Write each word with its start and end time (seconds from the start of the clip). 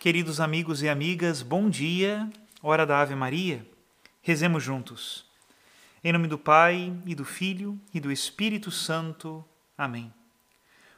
Queridos 0.00 0.40
amigos 0.40 0.82
e 0.82 0.88
amigas, 0.88 1.42
bom 1.42 1.68
dia, 1.68 2.26
hora 2.62 2.86
da 2.86 3.02
Ave 3.02 3.14
Maria. 3.14 3.66
Rezemos 4.22 4.62
juntos. 4.62 5.26
Em 6.02 6.10
nome 6.10 6.26
do 6.26 6.38
Pai, 6.38 6.90
e 7.04 7.14
do 7.14 7.22
Filho, 7.22 7.78
e 7.92 8.00
do 8.00 8.10
Espírito 8.10 8.70
Santo. 8.70 9.44
Amém. 9.76 10.10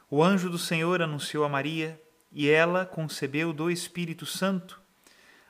O 0.09 0.23
anjo 0.23 0.49
do 0.49 0.57
Senhor 0.57 1.01
anunciou 1.01 1.43
a 1.43 1.49
Maria, 1.49 2.01
e 2.31 2.47
ela 2.49 2.85
concebeu 2.85 3.51
do 3.51 3.69
Espírito 3.69 4.25
Santo. 4.25 4.79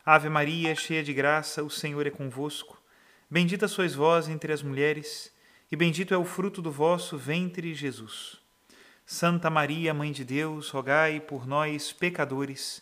Ave 0.03 0.29
Maria, 0.29 0.73
cheia 0.73 1.03
de 1.03 1.13
graça, 1.13 1.63
o 1.63 1.69
Senhor 1.69 2.07
é 2.07 2.09
convosco. 2.09 2.81
Bendita 3.29 3.67
sois 3.67 3.93
vós 3.93 4.27
entre 4.27 4.51
as 4.51 4.63
mulheres, 4.63 5.31
e 5.71 5.75
bendito 5.75 6.11
é 6.11 6.17
o 6.17 6.25
fruto 6.25 6.59
do 6.59 6.71
vosso 6.71 7.19
ventre, 7.19 7.75
Jesus. 7.75 8.35
Santa 9.05 9.47
Maria, 9.51 9.93
Mãe 9.93 10.11
de 10.11 10.25
Deus, 10.25 10.71
rogai 10.71 11.19
por 11.19 11.45
nós, 11.45 11.93
pecadores, 11.93 12.81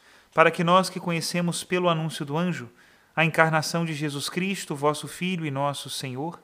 para 0.33 0.51
que 0.51 0.63
nós 0.63 0.89
que 0.89 0.99
conhecemos 0.99 1.63
pelo 1.63 1.89
anúncio 1.89 2.25
do 2.25 2.37
anjo 2.37 2.69
a 3.15 3.25
encarnação 3.25 3.85
de 3.85 3.93
Jesus 3.93 4.29
Cristo, 4.29 4.75
vosso 4.75 5.07
Filho 5.07 5.45
e 5.45 5.51
nosso 5.51 5.89
Senhor, 5.89 6.41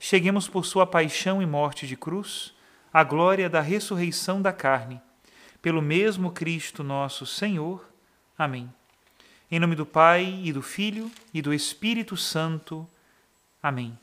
cheguemos 0.00 0.48
por 0.48 0.66
sua 0.66 0.86
paixão 0.86 1.40
e 1.40 1.46
morte 1.46 1.86
de 1.86 1.96
cruz 1.96 2.52
à 2.92 3.04
glória 3.04 3.48
da 3.48 3.60
ressurreição 3.60 4.42
da 4.42 4.52
carne, 4.52 5.00
pelo 5.62 5.80
mesmo 5.80 6.32
Cristo 6.32 6.82
nosso 6.82 7.24
Senhor. 7.24 7.84
Amém. 8.36 8.72
Em 9.50 9.58
nome 9.58 9.74
do 9.74 9.86
Pai 9.86 10.40
e 10.42 10.52
do 10.52 10.62
Filho 10.62 11.10
e 11.32 11.40
do 11.40 11.54
Espírito 11.54 12.16
Santo. 12.16 12.86
Amém. 13.62 13.98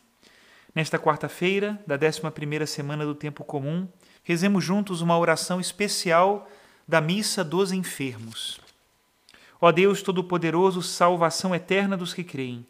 Nesta 0.74 0.98
quarta-feira 0.98 1.82
da 1.86 1.98
11ª 1.98 2.66
semana 2.66 3.06
do 3.06 3.16
tempo 3.16 3.44
comum, 3.44 3.88
rezemos 4.24 4.64
juntos 4.64 5.02
uma 5.02 5.18
oração 5.18 5.60
especial 5.60 6.50
da 6.88 7.00
missa 7.00 7.44
dos 7.44 7.72
enfermos. 7.72 8.65
Ó 9.60 9.72
Deus 9.72 10.02
Todo-Poderoso, 10.02 10.82
salvação 10.82 11.56
eterna 11.56 11.96
dos 11.96 12.14
que 12.14 12.24
creem, 12.24 12.66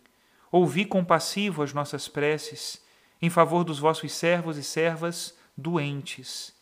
ouvi 0.52 0.86
compassivo 0.86 1.64
as 1.64 1.74
nossas 1.74 2.08
preces 2.08 2.82
em 3.22 3.30
favor 3.30 3.64
dos 3.64 3.80
vossos 3.80 4.12
servos 4.12 4.58
e 4.58 4.64
servas 4.64 5.36
doentes, 5.58 6.54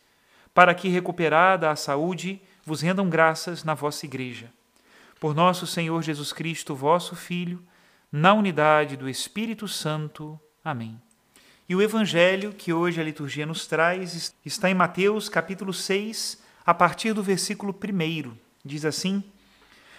para 0.54 0.74
que, 0.74 0.88
recuperada 0.88 1.70
a 1.70 1.76
saúde, 1.76 2.40
vos 2.64 2.80
rendam 2.80 3.08
graças 3.08 3.64
na 3.64 3.74
vossa 3.74 4.06
Igreja. 4.06 4.50
Por 5.20 5.34
nosso 5.34 5.66
Senhor 5.66 6.02
Jesus 6.02 6.32
Cristo, 6.32 6.74
vosso 6.74 7.14
Filho, 7.14 7.62
na 8.10 8.32
unidade 8.32 8.96
do 8.96 9.08
Espírito 9.08 9.66
Santo. 9.66 10.38
Amém. 10.64 11.00
E 11.68 11.74
o 11.74 11.82
Evangelho 11.82 12.52
que 12.52 12.72
hoje 12.72 13.00
a 13.00 13.04
liturgia 13.04 13.46
nos 13.46 13.66
traz 13.66 14.34
está 14.44 14.70
em 14.70 14.74
Mateus 14.74 15.28
capítulo 15.28 15.72
6, 15.72 16.42
a 16.64 16.72
partir 16.72 17.12
do 17.12 17.22
versículo 17.22 17.74
1. 17.74 18.32
Diz 18.64 18.84
assim: 18.84 19.24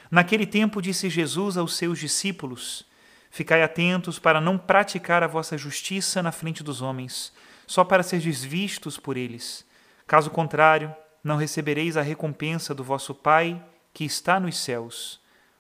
Naquele 0.10 0.46
tempo 0.46 0.82
disse 0.82 1.10
Jesus 1.10 1.58
aos 1.58 1.76
seus 1.76 2.00
discípulos: 2.00 2.86
Ficai 3.32 3.64
atentos 3.64 4.20
para 4.20 4.40
não 4.40 4.58
praticar 4.58 5.24
a 5.24 5.28
vossa 5.28 5.58
justiça 5.58 6.22
na 6.24 6.32
frente 6.32 6.64
dos 6.64 6.82
homens, 6.82 7.34
só 7.68 7.84
para 7.84 8.04
ser 8.04 8.20
vistos 8.20 8.98
por 8.98 9.18
eles. 9.18 9.66
Caso 10.08 10.30
contrário, 10.30 10.96
não 11.24 11.38
recebereis 11.38 11.98
a 11.98 12.02
recompensa 12.02 12.74
do 12.74 12.84
vosso 12.84 13.14
Pai 13.16 13.62
que 13.94 14.06
está 14.06 14.40
nos 14.40 14.58
céus. 14.58 15.20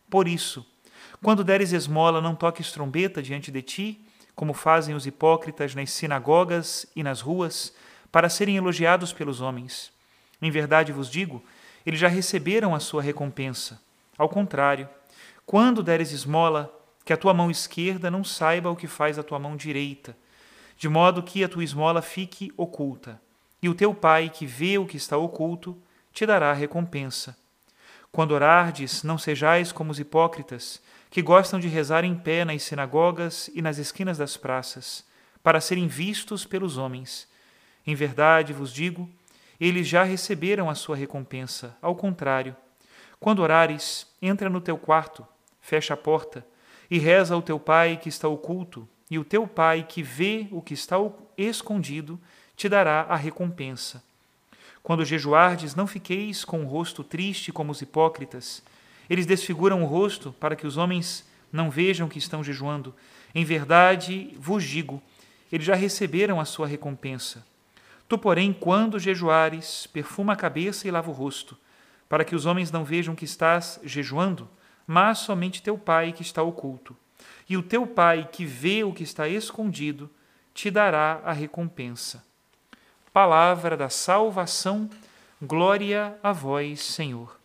Por 0.10 0.28
isso, 0.28 0.66
quando 1.22 1.44
deres 1.44 1.74
esmola, 1.74 2.22
não 2.22 2.36
toques 2.36 2.72
trombeta 2.72 3.22
diante 3.22 3.52
de 3.52 3.62
ti, 3.62 4.02
como 4.36 4.54
fazem 4.54 4.94
os 4.94 5.08
hipócritas 5.08 5.74
nas 5.74 5.92
sinagogas 5.92 6.86
e 6.96 7.02
nas 7.02 7.22
ruas, 7.22 7.74
para 8.12 8.30
serem 8.30 8.58
elogiados 8.58 9.12
pelos 9.12 9.42
homens. 9.42 9.92
Em 10.42 10.52
verdade 10.52 10.92
vos 10.92 11.10
digo, 11.10 11.44
eles 11.86 12.00
já 12.00 12.08
receberam 12.08 12.76
a 12.76 12.80
sua 12.80 13.02
recompensa. 13.02 13.82
Ao 14.18 14.30
contrário, 14.30 14.88
quando 15.46 15.84
deres 15.84 16.12
esmola, 16.12 16.72
que 17.04 17.14
a 17.14 17.18
tua 17.18 17.34
mão 17.34 17.52
esquerda 17.52 18.10
não 18.10 18.24
saiba 18.24 18.70
o 18.70 18.76
que 18.76 18.88
faz 18.88 19.20
a 19.20 19.24
tua 19.24 19.38
mão 19.38 19.56
direita, 19.56 20.18
de 20.78 20.90
modo 20.90 21.22
que 21.22 21.44
a 21.44 21.50
tua 21.50 21.64
esmola 21.64 22.02
fique 22.02 22.52
oculta, 22.58 23.22
e 23.62 23.70
o 23.70 23.76
teu 23.76 23.94
pai, 23.94 24.30
que 24.30 24.46
vê 24.46 24.78
o 24.78 24.86
que 24.86 24.98
está 24.98 25.18
oculto, 25.18 25.78
te 26.12 26.26
dará 26.26 26.52
recompensa. 26.54 27.38
Quando 28.12 28.32
orardes, 28.32 29.04
não 29.04 29.18
sejais 29.18 29.72
como 29.72 29.92
os 29.92 30.00
hipócritas, 30.00 30.82
que 31.10 31.22
gostam 31.22 31.60
de 31.60 31.68
rezar 31.68 32.04
em 32.04 32.16
pé 32.16 32.46
nas 32.46 32.64
sinagogas 32.64 33.50
e 33.54 33.62
nas 33.62 33.78
esquinas 33.78 34.18
das 34.18 34.38
praças, 34.38 35.06
para 35.44 35.62
serem 35.62 35.88
vistos 35.88 36.46
pelos 36.46 36.78
homens. 36.78 37.28
Em 37.86 37.94
verdade 37.94 38.54
vos 38.54 38.74
digo, 38.74 39.10
eles 39.60 39.88
já 39.88 40.04
receberam 40.04 40.70
a 40.70 40.76
sua 40.76 40.96
recompensa. 40.96 41.78
Ao 41.82 41.96
contrário, 41.96 42.56
quando 43.26 43.40
orares, 43.40 44.06
entra 44.22 44.52
no 44.52 44.62
teu 44.62 44.78
quarto, 44.78 45.26
fecha 45.60 45.96
a 45.96 45.98
porta 45.98 46.46
e 46.92 47.00
reza 47.00 47.34
ao 47.34 47.42
teu 47.42 47.60
Pai 47.60 47.98
que 47.98 48.08
está 48.08 48.28
oculto, 48.28 48.88
e 49.10 49.18
o 49.18 49.26
teu 49.26 49.48
Pai 49.48 49.84
que 49.84 50.04
vê 50.04 50.48
o 50.52 50.62
que 50.62 50.76
está 50.76 50.98
escondido 51.36 52.20
te 52.56 52.70
dará 52.70 53.02
a 53.10 53.16
recompensa. 53.16 54.04
Quando 54.84 55.04
jejuardes, 55.04 55.74
não 55.74 55.88
fiqueis 55.88 56.46
com 56.46 56.64
o 56.64 56.68
rosto 56.68 57.04
triste 57.04 57.52
como 57.52 57.72
os 57.72 57.82
hipócritas. 57.82 58.62
Eles 59.10 59.26
desfiguram 59.26 59.82
o 59.82 59.88
rosto 59.88 60.32
para 60.40 60.56
que 60.56 60.68
os 60.68 60.78
homens 60.78 61.28
não 61.52 61.72
vejam 61.72 62.08
que 62.08 62.20
estão 62.20 62.44
jejuando. 62.44 62.94
Em 63.34 63.44
verdade, 63.44 64.38
vos 64.38 64.64
digo, 64.64 65.02
eles 65.52 65.66
já 65.66 65.74
receberam 65.74 66.40
a 66.40 66.46
sua 66.46 66.68
recompensa. 66.68 67.44
Tu, 68.08 68.20
porém, 68.20 68.54
quando 68.54 69.00
jejuares, 69.00 69.88
perfuma 69.88 70.34
a 70.34 70.36
cabeça 70.36 70.88
e 70.88 70.92
lava 70.92 71.10
o 71.10 71.14
rosto, 71.14 71.58
para 72.16 72.24
que 72.24 72.34
os 72.34 72.46
homens 72.46 72.72
não 72.72 72.86
vejam 72.86 73.14
que 73.14 73.26
estás 73.26 73.78
jejuando, 73.84 74.48
mas 74.88 75.18
somente 75.18 75.62
teu 75.62 75.78
Pai 75.78 76.14
que 76.14 76.22
está 76.22 76.42
oculto. 76.42 76.96
E 77.50 77.58
o 77.58 77.62
teu 77.62 77.86
Pai 77.86 78.30
que 78.32 78.46
vê 78.46 78.86
o 78.86 78.94
que 78.94 79.04
está 79.04 79.28
escondido 79.28 80.10
te 80.54 80.72
dará 80.72 81.20
a 81.26 81.34
recompensa. 81.34 82.24
Palavra 83.12 83.76
da 83.76 83.90
salvação, 83.90 84.90
glória 85.42 86.18
a 86.24 86.32
vós, 86.32 86.84
Senhor. 86.84 87.38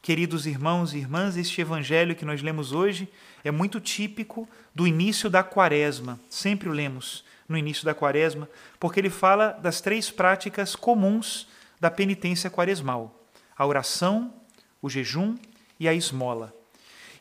Queridos 0.00 0.46
irmãos 0.46 0.94
e 0.94 0.98
irmãs, 0.98 1.36
este 1.36 1.60
evangelho 1.60 2.14
que 2.14 2.24
nós 2.24 2.40
lemos 2.40 2.70
hoje 2.70 3.08
é 3.42 3.50
muito 3.50 3.80
típico 3.80 4.48
do 4.72 4.86
início 4.86 5.28
da 5.28 5.42
quaresma. 5.42 6.20
Sempre 6.30 6.68
o 6.68 6.72
lemos 6.72 7.24
no 7.48 7.58
início 7.58 7.84
da 7.84 7.92
quaresma, 7.92 8.48
porque 8.78 9.00
ele 9.00 9.10
fala 9.10 9.50
das 9.50 9.80
três 9.80 10.12
práticas 10.12 10.76
comuns 10.76 11.48
da 11.80 11.90
penitência 11.90 12.48
quaresmal 12.48 13.17
a 13.58 13.66
oração, 13.66 14.32
o 14.80 14.88
jejum 14.88 15.36
e 15.80 15.88
a 15.88 15.92
esmola. 15.92 16.54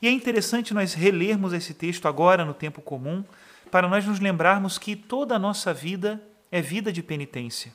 E 0.02 0.08
é 0.08 0.12
interessante 0.12 0.74
nós 0.74 0.94
relermos 0.94 1.52
esse 1.54 1.74
texto 1.74 2.08
agora 2.08 2.46
no 2.46 2.54
tempo 2.54 2.82
comum, 2.82 3.26
para 3.72 3.88
nós 3.88 4.06
nos 4.06 4.20
lembrarmos 4.20 4.78
que 4.78 4.96
toda 4.96 5.36
a 5.36 5.40
nossa 5.40 5.74
vida 5.74 6.22
é 6.52 6.62
vida 6.62 6.94
de 6.94 7.02
penitência. 7.02 7.74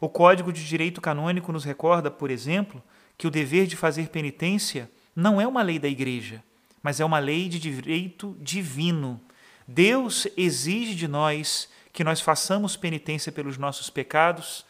O 0.00 0.08
Código 0.08 0.52
de 0.52 0.66
Direito 0.66 1.00
Canônico 1.00 1.52
nos 1.52 1.64
recorda, 1.64 2.10
por 2.10 2.30
exemplo, 2.30 2.82
que 3.16 3.26
o 3.26 3.30
dever 3.30 3.66
de 3.66 3.76
fazer 3.76 4.08
penitência 4.08 4.90
não 5.14 5.40
é 5.40 5.46
uma 5.46 5.62
lei 5.62 5.78
da 5.78 5.88
Igreja, 5.88 6.42
mas 6.82 7.00
é 7.00 7.04
uma 7.04 7.20
lei 7.20 7.48
de 7.48 7.58
direito 7.58 8.36
divino. 8.40 9.20
Deus 9.66 10.26
exige 10.36 10.94
de 10.94 11.08
nós 11.08 11.68
que 11.92 12.04
nós 12.04 12.20
façamos 12.20 12.76
penitência 12.76 13.30
pelos 13.30 13.56
nossos 13.56 13.88
pecados, 13.88 14.66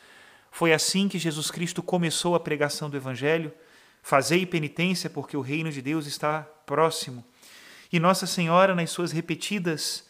foi 0.55 0.73
assim 0.73 1.09
que 1.09 1.19
Jesus 1.19 1.51
Cristo 1.51 1.83
começou 1.83 2.37
a 2.37 2.41
pregação 2.41 2.89
do 2.89 2.97
Evangelho, 2.97 3.53
Fazei 4.07 4.45
penitência, 4.45 5.09
porque 5.09 5.35
o 5.35 5.41
reino 5.41 5.73
de 5.73 5.81
Deus 5.81 6.07
está 6.07 6.43
próximo. 6.67 7.25
E 7.91 7.99
Nossa 7.99 8.27
Senhora, 8.27 8.75
nas 8.75 8.91
suas 8.91 9.13
repetidas 9.13 10.05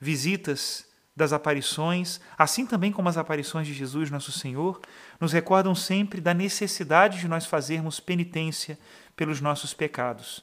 visitas 0.00 0.84
das 1.14 1.32
aparições, 1.32 2.20
assim 2.36 2.66
também 2.66 2.90
como 2.90 3.08
as 3.08 3.16
aparições 3.16 3.68
de 3.68 3.72
Jesus, 3.72 4.10
nosso 4.10 4.32
Senhor, 4.32 4.80
nos 5.20 5.32
recordam 5.32 5.76
sempre 5.76 6.20
da 6.20 6.34
necessidade 6.34 7.20
de 7.20 7.28
nós 7.28 7.46
fazermos 7.46 8.00
penitência 8.00 8.76
pelos 9.14 9.40
nossos 9.40 9.72
pecados. 9.72 10.42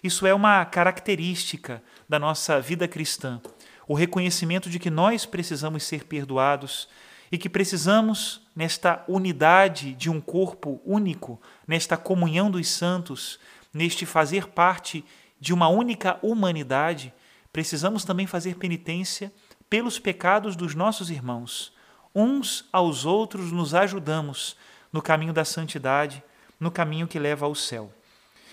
Isso 0.00 0.28
é 0.28 0.32
uma 0.32 0.64
característica 0.64 1.82
da 2.08 2.20
nossa 2.20 2.60
vida 2.60 2.86
cristã, 2.86 3.42
o 3.88 3.94
reconhecimento 3.94 4.70
de 4.70 4.78
que 4.78 4.90
nós 4.90 5.26
precisamos 5.26 5.82
ser 5.82 6.04
perdoados 6.04 6.88
e 7.34 7.36
que 7.36 7.48
precisamos, 7.48 8.40
nesta 8.54 9.02
unidade 9.08 9.92
de 9.94 10.08
um 10.08 10.20
corpo 10.20 10.80
único, 10.86 11.42
nesta 11.66 11.96
comunhão 11.96 12.48
dos 12.48 12.68
santos, 12.68 13.40
neste 13.72 14.06
fazer 14.06 14.46
parte 14.46 15.04
de 15.40 15.52
uma 15.52 15.66
única 15.66 16.16
humanidade, 16.22 17.12
precisamos 17.52 18.04
também 18.04 18.24
fazer 18.24 18.54
penitência 18.54 19.32
pelos 19.68 19.98
pecados 19.98 20.54
dos 20.54 20.76
nossos 20.76 21.10
irmãos. 21.10 21.72
Uns 22.14 22.68
aos 22.72 23.04
outros 23.04 23.50
nos 23.50 23.74
ajudamos 23.74 24.56
no 24.92 25.02
caminho 25.02 25.32
da 25.32 25.44
santidade, 25.44 26.22
no 26.60 26.70
caminho 26.70 27.08
que 27.08 27.18
leva 27.18 27.46
ao 27.46 27.54
céu. 27.56 27.92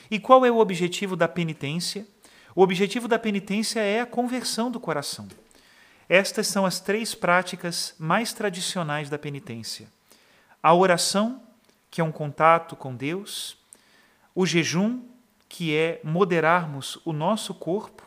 E 0.10 0.18
qual 0.18 0.44
é 0.44 0.50
o 0.50 0.58
objetivo 0.58 1.16
da 1.16 1.28
penitência? 1.28 2.08
O 2.56 2.64
objetivo 2.64 3.08
da 3.08 3.20
penitência 3.20 3.80
é 3.80 4.02
a 4.02 4.08
conversão 4.08 4.72
do 4.72 4.80
coração. 4.80 5.28
Estas 6.10 6.48
são 6.48 6.66
as 6.66 6.80
três 6.80 7.16
práticas 7.16 7.96
mais 7.98 8.34
tradicionais 8.34 9.10
da 9.10 9.18
penitência: 9.18 9.88
a 10.62 10.74
oração, 10.74 11.42
que 11.90 12.02
é 12.02 12.04
um 12.04 12.12
contato 12.12 12.76
com 12.76 12.96
Deus, 12.96 13.58
o 14.34 14.46
jejum, 14.46 15.02
que 15.48 15.76
é 15.76 16.00
moderarmos 16.04 17.00
o 17.04 17.12
nosso 17.12 17.54
corpo, 17.54 18.04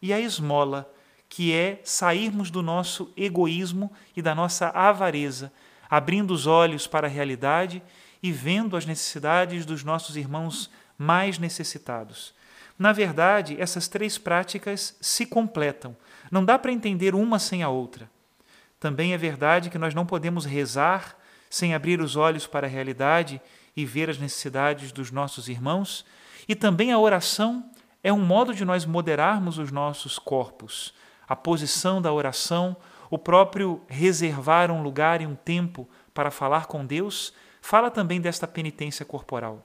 e 0.00 0.12
a 0.12 0.20
esmola, 0.20 0.92
que 1.28 1.52
é 1.52 1.80
sairmos 1.84 2.50
do 2.50 2.62
nosso 2.62 3.12
egoísmo 3.16 3.92
e 4.16 4.22
da 4.22 4.34
nossa 4.34 4.68
avareza, 4.68 5.52
abrindo 5.90 6.32
os 6.32 6.46
olhos 6.46 6.86
para 6.86 7.06
a 7.06 7.10
realidade 7.10 7.82
e 8.22 8.32
vendo 8.32 8.76
as 8.76 8.86
necessidades 8.86 9.66
dos 9.66 9.82
nossos 9.84 10.16
irmãos 10.16 10.70
mais 10.96 11.38
necessitados. 11.38 12.34
Na 12.78 12.92
verdade, 12.92 13.56
essas 13.60 13.88
três 13.88 14.18
práticas 14.18 14.96
se 15.00 15.24
completam. 15.24 15.96
Não 16.30 16.44
dá 16.44 16.58
para 16.58 16.72
entender 16.72 17.14
uma 17.14 17.38
sem 17.38 17.62
a 17.62 17.68
outra. 17.68 18.10
Também 18.78 19.14
é 19.14 19.18
verdade 19.18 19.70
que 19.70 19.78
nós 19.78 19.94
não 19.94 20.04
podemos 20.04 20.44
rezar 20.44 21.16
sem 21.48 21.74
abrir 21.74 22.00
os 22.00 22.16
olhos 22.16 22.46
para 22.46 22.66
a 22.66 22.70
realidade 22.70 23.40
e 23.76 23.84
ver 23.86 24.10
as 24.10 24.18
necessidades 24.18 24.92
dos 24.92 25.10
nossos 25.10 25.48
irmãos. 25.48 26.04
E 26.48 26.54
também 26.54 26.92
a 26.92 26.98
oração 26.98 27.70
é 28.02 28.12
um 28.12 28.24
modo 28.24 28.54
de 28.54 28.64
nós 28.64 28.84
moderarmos 28.84 29.58
os 29.58 29.72
nossos 29.72 30.18
corpos. 30.18 30.92
A 31.26 31.34
posição 31.34 32.00
da 32.00 32.12
oração, 32.12 32.76
o 33.10 33.18
próprio 33.18 33.80
reservar 33.88 34.70
um 34.70 34.82
lugar 34.82 35.20
e 35.20 35.26
um 35.26 35.34
tempo 35.34 35.88
para 36.12 36.30
falar 36.30 36.66
com 36.66 36.84
Deus, 36.84 37.32
fala 37.60 37.90
também 37.90 38.20
desta 38.20 38.46
penitência 38.46 39.04
corporal. 39.04 39.64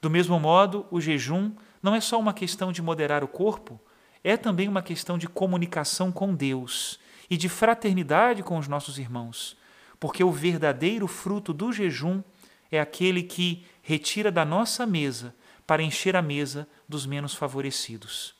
Do 0.00 0.10
mesmo 0.10 0.40
modo, 0.40 0.86
o 0.90 1.00
jejum 1.00 1.52
não 1.82 1.94
é 1.94 2.00
só 2.00 2.18
uma 2.18 2.32
questão 2.32 2.72
de 2.72 2.82
moderar 2.82 3.22
o 3.22 3.28
corpo, 3.28 3.80
é 4.22 4.36
também 4.36 4.68
uma 4.68 4.82
questão 4.82 5.16
de 5.16 5.28
comunicação 5.28 6.10
com 6.10 6.34
Deus 6.34 6.98
e 7.30 7.36
de 7.36 7.48
fraternidade 7.48 8.42
com 8.42 8.58
os 8.58 8.68
nossos 8.68 8.98
irmãos, 8.98 9.56
porque 10.00 10.22
o 10.24 10.32
verdadeiro 10.32 11.06
fruto 11.06 11.52
do 11.52 11.72
jejum 11.72 12.22
é 12.70 12.80
aquele 12.80 13.22
que 13.22 13.64
retira 13.82 14.30
da 14.30 14.44
nossa 14.44 14.86
mesa 14.86 15.34
para 15.66 15.82
encher 15.82 16.16
a 16.16 16.22
mesa 16.22 16.68
dos 16.88 17.06
menos 17.06 17.34
favorecidos. 17.34 18.34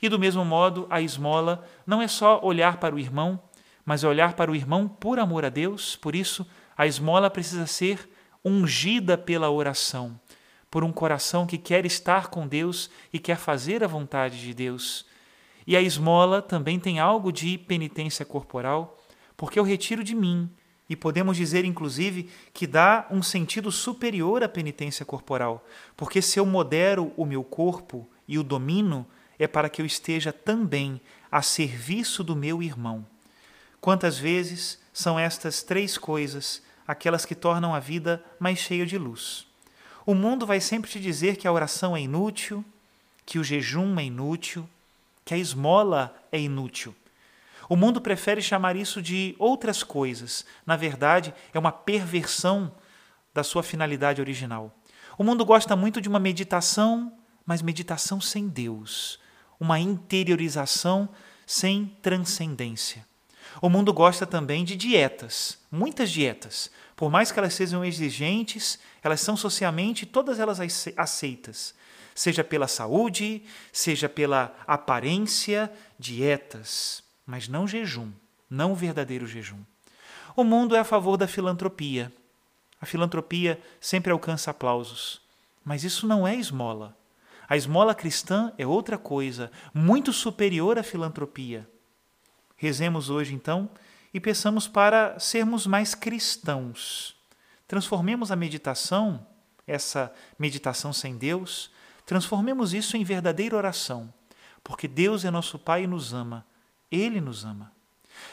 E 0.00 0.08
do 0.08 0.18
mesmo 0.18 0.44
modo, 0.44 0.86
a 0.90 1.00
esmola 1.00 1.66
não 1.86 2.02
é 2.02 2.08
só 2.08 2.40
olhar 2.42 2.78
para 2.78 2.94
o 2.94 2.98
irmão, 2.98 3.40
mas 3.84 4.02
é 4.02 4.08
olhar 4.08 4.34
para 4.34 4.50
o 4.50 4.56
irmão 4.56 4.88
por 4.88 5.18
amor 5.18 5.44
a 5.44 5.48
Deus, 5.48 5.96
por 5.96 6.14
isso 6.14 6.46
a 6.76 6.86
esmola 6.86 7.30
precisa 7.30 7.66
ser 7.66 8.08
ungida 8.44 9.16
pela 9.16 9.50
oração 9.50 10.18
por 10.74 10.82
um 10.82 10.90
coração 10.90 11.46
que 11.46 11.56
quer 11.56 11.86
estar 11.86 12.26
com 12.26 12.48
Deus 12.48 12.90
e 13.12 13.20
quer 13.20 13.36
fazer 13.36 13.84
a 13.84 13.86
vontade 13.86 14.40
de 14.40 14.52
Deus. 14.52 15.06
E 15.64 15.76
a 15.76 15.80
esmola 15.80 16.42
também 16.42 16.80
tem 16.80 16.98
algo 16.98 17.30
de 17.30 17.56
penitência 17.56 18.26
corporal, 18.26 19.00
porque 19.36 19.56
eu 19.56 19.62
retiro 19.62 20.02
de 20.02 20.16
mim, 20.16 20.50
e 20.90 20.96
podemos 20.96 21.36
dizer 21.36 21.64
inclusive 21.64 22.28
que 22.52 22.66
dá 22.66 23.06
um 23.08 23.22
sentido 23.22 23.70
superior 23.70 24.42
à 24.42 24.48
penitência 24.48 25.06
corporal, 25.06 25.64
porque 25.96 26.20
se 26.20 26.40
eu 26.40 26.44
modero 26.44 27.12
o 27.16 27.24
meu 27.24 27.44
corpo 27.44 28.10
e 28.26 28.36
o 28.36 28.42
domino, 28.42 29.06
é 29.38 29.46
para 29.46 29.68
que 29.68 29.80
eu 29.80 29.86
esteja 29.86 30.32
também 30.32 31.00
a 31.30 31.40
serviço 31.40 32.24
do 32.24 32.34
meu 32.34 32.60
irmão. 32.60 33.06
Quantas 33.80 34.18
vezes 34.18 34.82
são 34.92 35.20
estas 35.20 35.62
três 35.62 35.96
coisas 35.96 36.60
aquelas 36.84 37.24
que 37.24 37.36
tornam 37.36 37.72
a 37.72 37.78
vida 37.78 38.24
mais 38.40 38.58
cheia 38.58 38.84
de 38.84 38.98
luz? 38.98 39.53
O 40.06 40.14
mundo 40.14 40.46
vai 40.46 40.60
sempre 40.60 40.90
te 40.90 41.00
dizer 41.00 41.36
que 41.36 41.48
a 41.48 41.52
oração 41.52 41.96
é 41.96 42.00
inútil, 42.00 42.64
que 43.24 43.38
o 43.38 43.44
jejum 43.44 43.98
é 43.98 44.04
inútil, 44.04 44.68
que 45.24 45.32
a 45.32 45.38
esmola 45.38 46.14
é 46.30 46.38
inútil. 46.38 46.94
O 47.68 47.76
mundo 47.76 48.00
prefere 48.00 48.42
chamar 48.42 48.76
isso 48.76 49.00
de 49.00 49.34
outras 49.38 49.82
coisas. 49.82 50.44
Na 50.66 50.76
verdade, 50.76 51.32
é 51.52 51.58
uma 51.58 51.72
perversão 51.72 52.70
da 53.32 53.42
sua 53.42 53.62
finalidade 53.62 54.20
original. 54.20 54.70
O 55.16 55.24
mundo 55.24 55.44
gosta 55.44 55.74
muito 55.74 56.00
de 56.00 56.08
uma 56.08 56.18
meditação, 56.18 57.12
mas 57.46 57.62
meditação 57.62 58.20
sem 58.20 58.48
Deus, 58.48 59.18
uma 59.58 59.78
interiorização 59.78 61.08
sem 61.46 61.96
transcendência. 62.02 63.06
O 63.60 63.68
mundo 63.68 63.92
gosta 63.92 64.26
também 64.26 64.64
de 64.64 64.76
dietas, 64.76 65.58
muitas 65.70 66.10
dietas. 66.10 66.70
Por 66.96 67.10
mais 67.10 67.30
que 67.30 67.38
elas 67.38 67.54
sejam 67.54 67.84
exigentes, 67.84 68.78
elas 69.02 69.20
são 69.20 69.36
socialmente 69.36 70.06
todas 70.06 70.38
elas 70.38 70.58
aceitas, 70.96 71.74
seja 72.14 72.44
pela 72.44 72.68
saúde, 72.68 73.42
seja 73.72 74.08
pela 74.08 74.54
aparência, 74.66 75.72
dietas, 75.98 77.02
mas 77.26 77.48
não 77.48 77.66
jejum, 77.66 78.10
não 78.48 78.72
o 78.72 78.76
verdadeiro 78.76 79.26
jejum. 79.26 79.58
O 80.36 80.44
mundo 80.44 80.74
é 80.74 80.80
a 80.80 80.84
favor 80.84 81.16
da 81.16 81.28
filantropia. 81.28 82.12
A 82.80 82.86
filantropia 82.86 83.60
sempre 83.80 84.12
alcança 84.12 84.50
aplausos, 84.50 85.20
mas 85.64 85.84
isso 85.84 86.06
não 86.06 86.26
é 86.26 86.34
esmola. 86.34 86.96
A 87.48 87.56
esmola 87.56 87.94
cristã 87.94 88.52
é 88.58 88.66
outra 88.66 88.98
coisa, 88.98 89.50
muito 89.72 90.12
superior 90.12 90.78
à 90.78 90.82
filantropia. 90.82 91.68
Rezemos 92.64 93.10
hoje, 93.10 93.34
então, 93.34 93.68
e 94.14 94.18
peçamos 94.18 94.66
para 94.66 95.18
sermos 95.18 95.66
mais 95.66 95.94
cristãos. 95.94 97.14
Transformemos 97.68 98.32
a 98.32 98.36
meditação, 98.36 99.26
essa 99.66 100.10
meditação 100.38 100.90
sem 100.90 101.18
Deus, 101.18 101.70
transformemos 102.06 102.72
isso 102.72 102.96
em 102.96 103.04
verdadeira 103.04 103.54
oração, 103.54 104.10
porque 104.62 104.88
Deus 104.88 105.26
é 105.26 105.30
nosso 105.30 105.58
Pai 105.58 105.84
e 105.84 105.86
nos 105.86 106.14
ama, 106.14 106.46
Ele 106.90 107.20
nos 107.20 107.44
ama. 107.44 107.70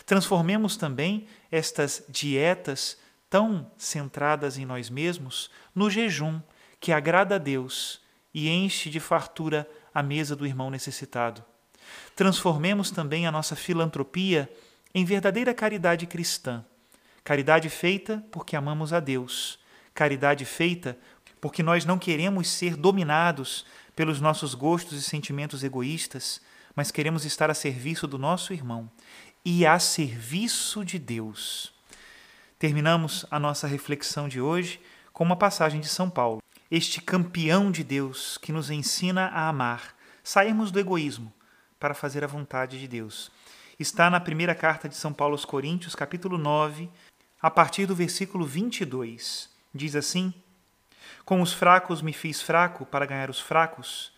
Transformemos 0.06 0.78
também 0.78 1.28
estas 1.52 2.02
dietas 2.08 2.98
tão 3.30 3.70
centradas 3.78 4.58
em 4.58 4.64
nós 4.64 4.90
mesmos 4.90 5.52
no 5.76 5.90
jejum, 5.90 6.40
que 6.80 6.94
agrada 6.94 7.36
a 7.36 7.38
Deus 7.38 8.00
e 8.34 8.48
enche 8.48 8.90
de 8.90 9.02
fartura 9.02 9.70
a 9.94 10.02
mesa 10.02 10.38
do 10.38 10.46
irmão 10.46 10.70
necessitado. 10.70 11.44
Transformemos 12.16 12.92
também 12.92 13.26
a 13.26 13.32
nossa 13.32 13.56
filantropia 13.56 14.50
em 14.94 15.06
verdadeira 15.06 15.54
caridade 15.54 16.06
cristã. 16.06 16.64
Caridade 17.24 17.70
feita 17.70 18.24
porque 18.32 18.56
amamos 18.56 18.94
a 18.94 19.00
Deus. 19.00 19.60
Caridade 19.94 20.46
feita 20.46 20.98
porque 21.40 21.64
nós 21.64 21.86
não 21.86 21.98
queremos 21.98 22.48
ser 22.50 22.76
dominados 22.76 23.66
pelos 23.96 24.22
nossos 24.22 24.54
gostos 24.54 25.00
e 25.00 25.04
sentimentos 25.04 25.64
egoístas, 25.64 26.42
mas 26.76 26.92
queremos 26.92 27.26
estar 27.26 27.50
a 27.50 27.54
serviço 27.54 28.08
do 28.08 28.18
nosso 28.18 28.54
irmão 28.54 28.90
e 29.44 29.66
a 29.66 29.80
serviço 29.80 30.86
de 30.86 31.00
Deus. 31.00 31.74
Terminamos 32.60 33.26
a 33.32 33.40
nossa 33.40 33.68
reflexão 33.68 34.28
de 34.28 34.40
hoje 34.40 34.80
com 35.12 35.24
uma 35.24 35.36
passagem 35.36 35.82
de 35.82 35.88
São 35.88 36.10
Paulo. 36.10 36.42
Este 36.70 37.02
campeão 37.02 37.72
de 37.72 37.84
Deus 37.84 38.38
que 38.38 38.52
nos 38.52 38.70
ensina 38.70 39.28
a 39.28 39.50
amar, 39.50 39.96
sairmos 40.24 40.72
do 40.72 40.80
egoísmo 40.80 41.34
para 41.82 41.96
fazer 41.96 42.24
a 42.24 42.28
vontade 42.28 42.80
de 42.80 42.88
Deus. 42.88 43.32
Está 43.80 44.08
na 44.08 44.20
primeira 44.20 44.54
carta 44.54 44.88
de 44.88 44.96
São 44.96 45.12
Paulo 45.12 45.34
aos 45.34 45.44
Coríntios, 45.44 45.96
capítulo 45.96 46.38
9, 46.38 46.88
a 47.42 47.50
partir 47.50 47.88
do 47.88 47.96
versículo 47.96 48.46
22. 48.46 49.50
Diz 49.74 49.96
assim: 49.96 50.32
Com 51.26 51.42
os 51.42 51.52
fracos 51.52 52.04
me 52.04 52.14
fiz 52.14 52.40
fraco 52.40 52.86
para 52.86 53.08
ganhar 53.08 53.32
os 53.32 53.40
fracos, 53.40 54.14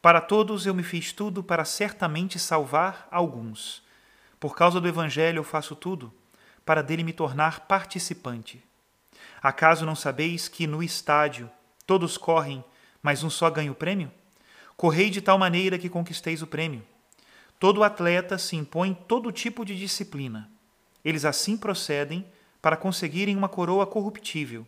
para 0.00 0.20
todos 0.20 0.64
eu 0.64 0.72
me 0.72 0.84
fiz 0.84 1.12
tudo 1.12 1.42
para 1.42 1.64
certamente 1.64 2.38
salvar 2.38 3.08
alguns. 3.10 3.82
Por 4.38 4.54
causa 4.54 4.80
do 4.80 4.86
Evangelho 4.86 5.40
eu 5.40 5.44
faço 5.44 5.74
tudo, 5.74 6.14
para 6.64 6.82
dele 6.82 7.02
me 7.02 7.12
tornar 7.12 7.66
participante. 7.66 8.62
Acaso 9.42 9.84
não 9.84 9.96
sabeis 9.96 10.46
que 10.46 10.68
no 10.68 10.84
estádio 10.84 11.50
todos 11.84 12.16
correm, 12.16 12.64
mas 13.02 13.24
um 13.24 13.30
só 13.30 13.50
ganha 13.50 13.72
o 13.72 13.74
prêmio? 13.74 14.08
Correi 14.76 15.10
de 15.10 15.20
tal 15.20 15.36
maneira 15.36 15.76
que 15.76 15.88
conquisteis 15.88 16.42
o 16.42 16.46
prêmio. 16.46 16.86
Todo 17.58 17.82
atleta 17.82 18.38
se 18.38 18.54
impõe 18.54 18.94
todo 18.94 19.32
tipo 19.32 19.64
de 19.64 19.76
disciplina. 19.76 20.50
Eles 21.04 21.24
assim 21.24 21.56
procedem 21.56 22.24
para 22.62 22.76
conseguirem 22.76 23.36
uma 23.36 23.48
coroa 23.48 23.86
corruptível. 23.86 24.66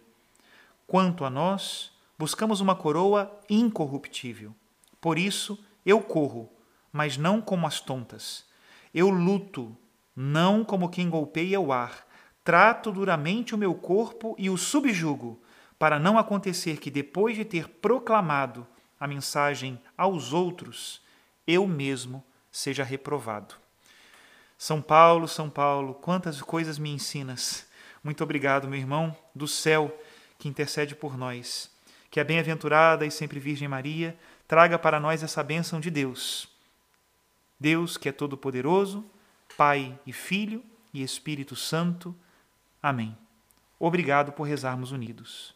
Quanto 0.86 1.24
a 1.24 1.30
nós, 1.30 1.92
buscamos 2.18 2.60
uma 2.60 2.74
coroa 2.74 3.30
incorruptível. 3.48 4.54
Por 5.00 5.18
isso, 5.18 5.58
eu 5.86 6.00
corro, 6.00 6.50
mas 6.92 7.16
não 7.16 7.40
como 7.40 7.66
as 7.66 7.80
tontas. 7.80 8.44
Eu 8.92 9.08
luto, 9.08 9.76
não 10.16 10.64
como 10.64 10.88
quem 10.88 11.08
golpeia 11.08 11.60
o 11.60 11.72
ar. 11.72 12.06
Trato 12.42 12.90
duramente 12.90 13.54
o 13.54 13.58
meu 13.58 13.74
corpo 13.74 14.34
e 14.36 14.50
o 14.50 14.56
subjugo, 14.56 15.40
para 15.78 15.98
não 15.98 16.18
acontecer 16.18 16.78
que, 16.78 16.90
depois 16.90 17.36
de 17.36 17.44
ter 17.44 17.68
proclamado 17.68 18.66
a 18.98 19.06
mensagem 19.06 19.80
aos 19.96 20.32
outros, 20.32 21.00
eu 21.46 21.66
mesmo 21.66 22.24
seja 22.50 22.84
reprovado. 22.84 23.54
São 24.56 24.82
Paulo, 24.82 25.26
São 25.26 25.48
Paulo, 25.48 25.94
quantas 25.94 26.42
coisas 26.42 26.78
me 26.78 26.90
ensinas. 26.90 27.66
Muito 28.04 28.22
obrigado, 28.22 28.68
meu 28.68 28.78
irmão 28.78 29.16
do 29.34 29.48
céu, 29.48 29.96
que 30.38 30.48
intercede 30.48 30.94
por 30.94 31.16
nós. 31.16 31.70
Que 32.10 32.20
a 32.20 32.24
bem-aventurada 32.24 33.06
e 33.06 33.10
sempre 33.10 33.40
Virgem 33.40 33.68
Maria 33.68 34.18
traga 34.46 34.78
para 34.78 34.98
nós 34.98 35.22
essa 35.22 35.42
bênção 35.42 35.80
de 35.80 35.90
Deus. 35.90 36.48
Deus 37.58 37.96
que 37.96 38.08
é 38.08 38.12
todo-poderoso, 38.12 39.04
Pai 39.56 39.98
e 40.06 40.12
Filho 40.12 40.62
e 40.92 41.02
Espírito 41.02 41.54
Santo. 41.54 42.14
Amém. 42.82 43.16
Obrigado 43.78 44.32
por 44.32 44.44
rezarmos 44.44 44.92
unidos. 44.92 45.54